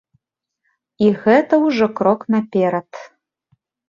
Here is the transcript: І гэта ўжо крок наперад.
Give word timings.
І 1.07 1.09
гэта 1.25 1.59
ўжо 1.65 1.87
крок 1.99 2.21
наперад. 2.37 2.89